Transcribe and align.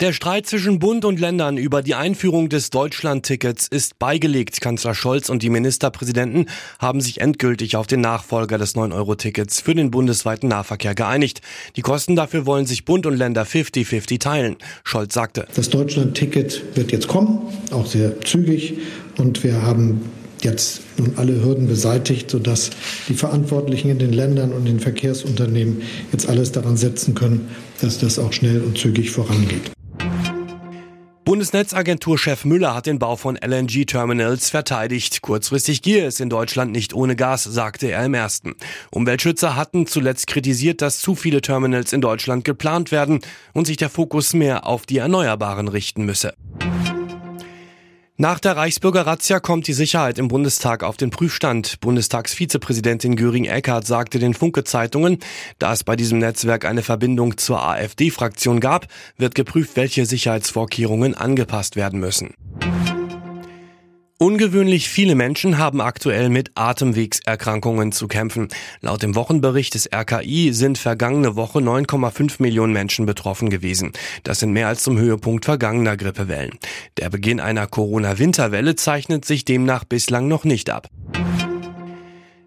Der 0.00 0.12
Streit 0.12 0.44
zwischen 0.46 0.80
Bund 0.80 1.04
und 1.04 1.20
Ländern 1.20 1.56
über 1.56 1.80
die 1.80 1.94
Einführung 1.94 2.48
des 2.48 2.70
Deutschland-Tickets 2.70 3.68
ist 3.68 3.96
beigelegt. 4.00 4.60
Kanzler 4.60 4.92
Scholz 4.92 5.28
und 5.28 5.44
die 5.44 5.50
Ministerpräsidenten 5.50 6.46
haben 6.80 7.00
sich 7.00 7.20
endgültig 7.20 7.76
auf 7.76 7.86
den 7.86 8.00
Nachfolger 8.00 8.58
des 8.58 8.74
9-Euro-Tickets 8.74 9.60
für 9.60 9.72
den 9.76 9.92
bundesweiten 9.92 10.48
Nahverkehr 10.48 10.96
geeinigt. 10.96 11.42
Die 11.76 11.82
Kosten 11.82 12.16
dafür 12.16 12.44
wollen 12.44 12.66
sich 12.66 12.84
Bund 12.84 13.06
und 13.06 13.16
Länder 13.16 13.44
50-50 13.44 14.18
teilen. 14.18 14.56
Scholz 14.82 15.14
sagte. 15.14 15.46
Das 15.54 15.70
Deutschland-Ticket 15.70 16.76
wird 16.76 16.90
jetzt 16.90 17.06
kommen, 17.06 17.42
auch 17.70 17.86
sehr 17.86 18.20
zügig. 18.22 18.78
Und 19.16 19.44
wir 19.44 19.62
haben 19.62 20.10
jetzt 20.42 20.80
nun 20.98 21.12
alle 21.14 21.40
Hürden 21.40 21.68
beseitigt, 21.68 22.32
sodass 22.32 22.70
die 23.08 23.14
Verantwortlichen 23.14 23.90
in 23.90 24.00
den 24.00 24.12
Ländern 24.12 24.52
und 24.52 24.64
den 24.64 24.80
Verkehrsunternehmen 24.80 25.82
jetzt 26.10 26.28
alles 26.28 26.50
daran 26.50 26.76
setzen 26.76 27.14
können, 27.14 27.48
dass 27.80 27.98
das 27.98 28.18
auch 28.18 28.32
schnell 28.32 28.60
und 28.60 28.76
zügig 28.76 29.12
vorangeht. 29.12 29.73
Bundesnetzagenturchef 31.34 32.44
Müller 32.44 32.76
hat 32.76 32.86
den 32.86 33.00
Bau 33.00 33.16
von 33.16 33.36
LNG-Terminals 33.36 34.50
verteidigt. 34.50 35.20
Kurzfristig 35.20 35.82
gehe 35.82 36.06
es 36.06 36.20
in 36.20 36.30
Deutschland 36.30 36.70
nicht 36.70 36.94
ohne 36.94 37.16
Gas, 37.16 37.42
sagte 37.42 37.90
er 37.90 38.04
im 38.04 38.14
ersten. 38.14 38.54
Umweltschützer 38.92 39.56
hatten 39.56 39.88
zuletzt 39.88 40.28
kritisiert, 40.28 40.80
dass 40.80 41.00
zu 41.00 41.16
viele 41.16 41.40
Terminals 41.40 41.92
in 41.92 42.00
Deutschland 42.00 42.44
geplant 42.44 42.92
werden 42.92 43.18
und 43.52 43.66
sich 43.66 43.78
der 43.78 43.90
Fokus 43.90 44.32
mehr 44.32 44.64
auf 44.64 44.86
die 44.86 44.98
Erneuerbaren 44.98 45.66
richten 45.66 46.04
müsse. 46.04 46.34
Nach 48.24 48.40
der 48.40 48.56
Reichsbürger-Razzia 48.56 49.38
kommt 49.38 49.66
die 49.66 49.74
Sicherheit 49.74 50.18
im 50.18 50.28
Bundestag 50.28 50.82
auf 50.82 50.96
den 50.96 51.10
Prüfstand. 51.10 51.78
Bundestagsvizepräsidentin 51.80 53.16
Göring-Eckardt 53.16 53.86
sagte 53.86 54.18
den 54.18 54.32
Funke-Zeitungen, 54.32 55.18
da 55.58 55.74
es 55.74 55.84
bei 55.84 55.94
diesem 55.94 56.20
Netzwerk 56.20 56.64
eine 56.64 56.80
Verbindung 56.80 57.36
zur 57.36 57.62
AfD-Fraktion 57.62 58.60
gab, 58.60 58.86
wird 59.18 59.34
geprüft, 59.34 59.76
welche 59.76 60.06
Sicherheitsvorkehrungen 60.06 61.14
angepasst 61.14 61.76
werden 61.76 62.00
müssen. 62.00 62.32
Ungewöhnlich 64.24 64.88
viele 64.88 65.16
Menschen 65.16 65.58
haben 65.58 65.82
aktuell 65.82 66.30
mit 66.30 66.52
Atemwegserkrankungen 66.54 67.92
zu 67.92 68.08
kämpfen. 68.08 68.48
Laut 68.80 69.02
dem 69.02 69.16
Wochenbericht 69.16 69.74
des 69.74 69.90
RKI 69.92 70.54
sind 70.54 70.78
vergangene 70.78 71.36
Woche 71.36 71.58
9,5 71.58 72.36
Millionen 72.38 72.72
Menschen 72.72 73.04
betroffen 73.04 73.50
gewesen. 73.50 73.92
Das 74.22 74.38
sind 74.38 74.54
mehr 74.54 74.68
als 74.68 74.82
zum 74.82 74.96
Höhepunkt 74.96 75.44
vergangener 75.44 75.98
Grippewellen. 75.98 76.58
Der 76.96 77.10
Beginn 77.10 77.38
einer 77.38 77.66
Corona-Winterwelle 77.66 78.76
zeichnet 78.76 79.26
sich 79.26 79.44
demnach 79.44 79.84
bislang 79.84 80.26
noch 80.26 80.44
nicht 80.44 80.70
ab. 80.70 80.88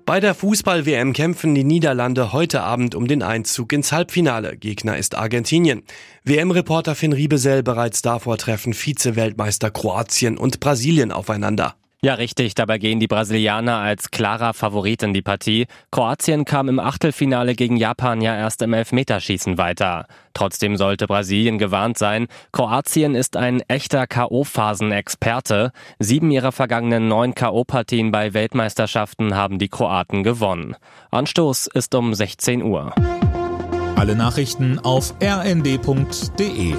Bei 0.08 0.22
der 0.22 0.36
Fußball-WM 0.36 1.11
kämpfen 1.11 1.53
die 1.53 1.66
Niederlande 1.66 2.31
heute 2.31 2.61
Abend 2.61 2.95
um 2.95 3.09
den 3.09 3.22
Einzug 3.22 3.73
ins 3.73 3.91
Halbfinale. 3.91 4.55
Gegner 4.55 4.97
ist 4.97 5.16
Argentinien. 5.16 5.83
WM-Reporter 6.23 6.95
Finn 6.95 7.11
Riebesell 7.11 7.61
bereits 7.61 8.02
davor 8.03 8.38
treffen 8.38 8.73
Vize-Weltmeister 8.73 9.69
Kroatien 9.69 10.38
und 10.38 10.61
Brasilien 10.61 11.11
aufeinander. 11.11 11.75
Ja, 12.08 12.13
richtig. 12.13 12.55
Dabei 12.55 12.77
gehen 12.77 13.02
die 13.02 13.08
Brasilianer 13.08 13.80
als 13.80 14.11
klarer 14.11 14.53
Favorit 14.53 15.03
in 15.03 15.13
die 15.13 15.22
Partie. 15.22 15.67
Kroatien 15.91 16.45
kam 16.45 16.69
im 16.69 16.80
Achtelfinale 16.80 17.53
gegen 17.53 17.75
Japan 17.75 18.22
ja 18.22 18.33
erst 18.33 18.61
im 18.61 18.72
Elfmeterschießen 18.72 19.58
weiter. 19.58 20.05
Trotzdem 20.33 20.77
sollte 20.77 21.05
Brasilien 21.05 21.58
gewarnt 21.58 21.97
sein. 21.97 22.27
Kroatien 22.53 23.14
ist 23.14 23.36
ein 23.36 23.59
echter 23.67 24.08
K.O.-Phasen-Experte. 24.08 25.73
Sieben 25.99 26.31
ihrer 26.31 26.53
vergangenen 26.53 27.09
neun 27.09 27.36
K.O.-Partien 27.36 28.09
bei 28.14 28.33
Weltmeisterschaften 28.33 29.36
haben 29.36 29.59
die 29.59 29.67
Kroaten 29.67 30.23
gewonnen. 30.23 30.77
Anstoß 31.11 31.67
ist 31.73 31.94
um 31.94 32.14
16 32.14 32.64
Uhr. 32.64 32.95
Alle 33.98 34.15
Nachrichten 34.15 34.80
auf 34.80 35.14
rnd.de 35.21 36.73